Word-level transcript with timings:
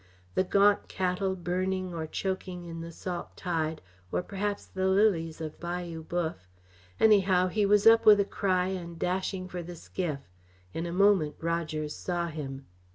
The 0.33 0.43
gaunt 0.43 0.87
cattle 0.87 1.35
burning 1.35 1.93
or 1.93 2.07
choking 2.07 2.65
in 2.65 2.81
the 2.81 2.91
salt 2.91 3.37
tide, 3.37 3.83
or 4.11 4.23
perhaps 4.23 4.65
the 4.65 4.87
lilies 4.87 5.39
of 5.39 5.59
Bayou 5.59 6.01
Boeuf 6.01 6.47
anyhow, 6.99 7.49
he 7.49 7.67
was 7.67 7.85
up 7.85 8.03
with 8.03 8.19
a 8.19 8.25
cry 8.25 8.69
and 8.69 8.97
dashing 8.97 9.47
for 9.47 9.61
the 9.61 9.75
skiff. 9.75 10.21
In 10.73 10.87
a 10.87 10.91
moment 10.91 11.35
Rogers 11.39 11.95
saw 11.95 12.29
him. 12.29 12.65